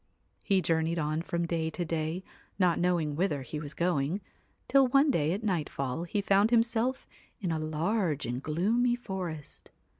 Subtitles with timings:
[0.43, 2.23] He journeyed on from day to day,
[2.57, 4.19] not knowing whither he was going,
[4.67, 7.05] till one day at nightfall he found himself
[7.39, 9.69] in a large and gloomy forest.